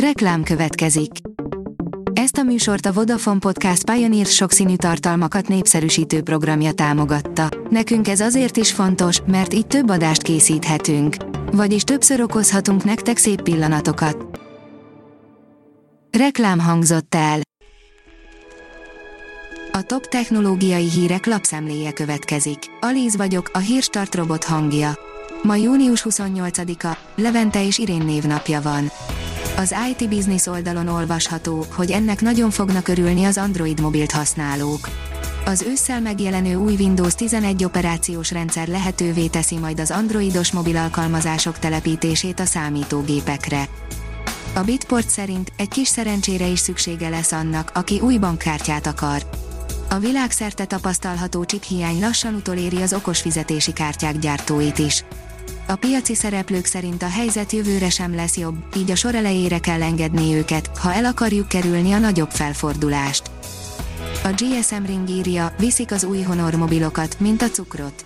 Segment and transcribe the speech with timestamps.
[0.00, 1.10] Reklám következik.
[2.12, 7.48] Ezt a műsort a Vodafone Podcast Pioneer sokszínű tartalmakat népszerűsítő programja támogatta.
[7.70, 11.16] Nekünk ez azért is fontos, mert így több adást készíthetünk.
[11.52, 14.40] Vagyis többször okozhatunk nektek szép pillanatokat.
[16.18, 17.40] Reklám hangzott el.
[19.72, 22.58] A top technológiai hírek lapszemléje következik.
[22.80, 24.98] Alíz vagyok, a hírstart robot hangja.
[25.42, 28.90] Ma június 28-a, Levente és Irén névnapja van.
[29.56, 34.88] Az IT Business oldalon olvasható, hogy ennek nagyon fognak örülni az Android mobilt használók.
[35.44, 41.58] Az ősszel megjelenő új Windows 11 operációs rendszer lehetővé teszi majd az androidos mobil alkalmazások
[41.58, 43.68] telepítését a számítógépekre.
[44.54, 49.22] A Bitport szerint egy kis szerencsére is szüksége lesz annak, aki új bankkártyát akar.
[49.90, 55.04] A világszerte tapasztalható chip hiány lassan utoléri az okos fizetési kártyák gyártóit is.
[55.68, 59.82] A piaci szereplők szerint a helyzet jövőre sem lesz jobb, így a sor elejére kell
[59.82, 63.30] engedni őket, ha el akarjuk kerülni a nagyobb felfordulást.
[64.24, 68.04] A GSM Ring írja, viszik az új Honor mobilokat, mint a cukrot.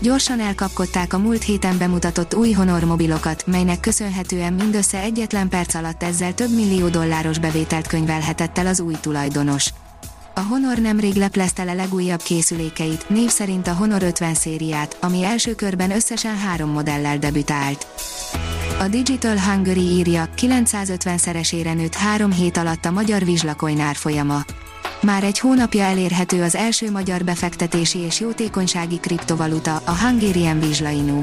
[0.00, 6.02] Gyorsan elkapkodták a múlt héten bemutatott új Honor mobilokat, melynek köszönhetően mindössze egyetlen perc alatt
[6.02, 9.72] ezzel több millió dolláros bevételt könyvelhetett el az új tulajdonos.
[10.38, 15.54] A Honor nemrég leplezte le legújabb készülékeit, név szerint a Honor 50 szériát, ami első
[15.54, 17.86] körben összesen három modellel debütált.
[18.80, 24.44] A Digital Hungary írja, 950-szeresére nőtt három hét alatt a magyar vizslakoin árfolyama.
[25.00, 31.22] Már egy hónapja elérhető az első magyar befektetési és jótékonysági kriptovaluta, a Hungarian Vizslainu.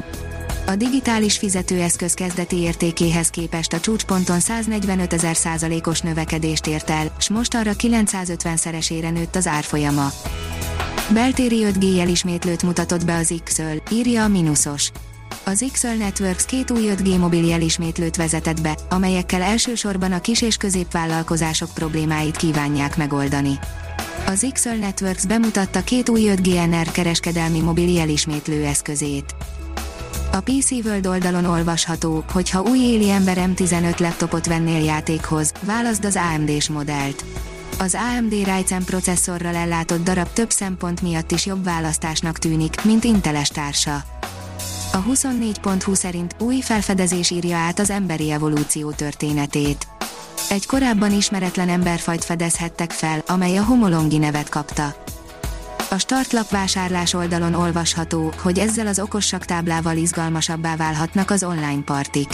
[0.68, 7.28] A digitális fizetőeszköz kezdeti értékéhez képest a csúcsponton 145 ezer százalékos növekedést ért el, s
[7.28, 10.08] most arra 950-szeresére nőtt az árfolyama.
[11.10, 14.90] Beltéri 5G elismétlőt mutatott be az x írja a Minusos.
[15.44, 20.56] Az XL Networks két új 5G mobil jelismétlőt vezetett be, amelyekkel elsősorban a kis- és
[20.56, 23.58] középvállalkozások problémáit kívánják megoldani.
[24.26, 29.34] Az XL Networks bemutatta két új 5G NR kereskedelmi mobil jelismétlő eszközét.
[30.36, 36.18] A PC World oldalon olvasható, hogy ha új ember M15 laptopot vennél játékhoz, válaszd az
[36.34, 37.24] AMD-s modellt.
[37.78, 43.48] Az AMD Ryzen processzorral ellátott darab több szempont miatt is jobb választásnak tűnik, mint Inteles
[43.48, 43.94] társa.
[44.92, 49.86] A 24.20 szerint új felfedezés írja át az emberi evolúció történetét.
[50.48, 55.05] Egy korábban ismeretlen emberfajt fedezhettek fel, amely a homolongi nevet kapta.
[55.90, 62.28] A startlap vásárlás oldalon olvasható, hogy ezzel az okossak táblával izgalmasabbá válhatnak az online partik.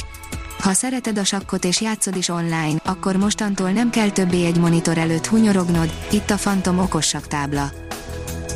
[0.60, 4.98] Ha szereted a sakkot és játszod is online, akkor mostantól nem kell többé egy monitor
[4.98, 7.70] előtt hunyorognod, itt a Phantom okossak tábla.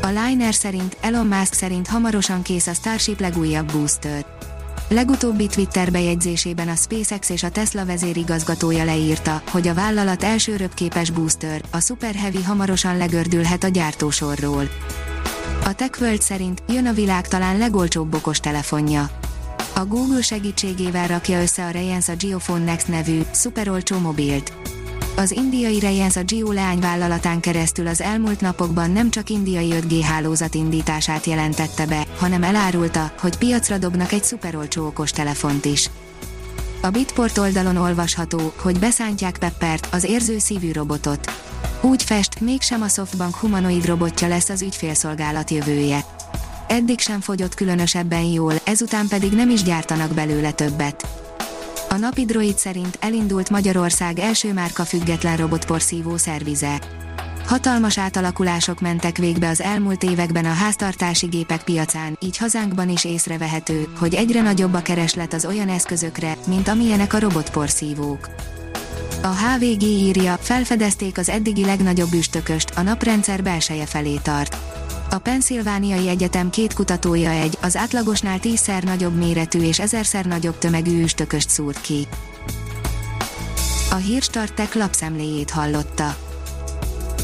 [0.02, 4.35] A Liner szerint, Elon Musk szerint hamarosan kész a Starship legújabb booster.
[4.88, 11.10] Legutóbbi Twitter bejegyzésében a SpaceX és a Tesla vezérigazgatója leírta, hogy a vállalat első röpképes
[11.10, 14.68] booster, a Super Heavy hamarosan legördülhet a gyártósorról.
[15.64, 19.10] A TechWorld szerint jön a világ talán legolcsóbb okos telefonja.
[19.74, 24.52] A Google segítségével rakja össze a Reliance a Geophone Next nevű, szuperolcsó mobilt.
[25.18, 30.54] Az indiai Reliance a Geo leányvállalatán keresztül az elmúlt napokban nem csak indiai 5G hálózat
[30.54, 35.90] indítását jelentette be, hanem elárulta, hogy piacra dobnak egy szuperolcsó okos telefont is.
[36.82, 41.30] A Bitport oldalon olvasható, hogy beszántják Peppert, az érző szívű robotot.
[41.80, 46.04] Úgy fest, mégsem a Softbank humanoid robotja lesz az ügyfélszolgálat jövője.
[46.68, 51.25] Eddig sem fogyott különösebben jól, ezután pedig nem is gyártanak belőle többet.
[51.96, 56.80] A napi droid szerint elindult Magyarország első márka független robotporszívó szervize.
[57.46, 63.88] Hatalmas átalakulások mentek végbe az elmúlt években a háztartási gépek piacán, így hazánkban is észrevehető,
[63.98, 68.28] hogy egyre nagyobb a kereslet az olyan eszközökre, mint amilyenek a robotporszívók.
[69.22, 74.56] A HVG írja, felfedezték az eddigi legnagyobb üstököst, a naprendszer belseje felé tart.
[75.16, 81.02] A Pennsylvániai Egyetem két kutatója egy, az átlagosnál tízszer nagyobb méretű és ezerszer nagyobb tömegű
[81.02, 82.06] üstököst szúrt ki.
[83.90, 86.25] A Hírstartek lapszemléjét hallotta.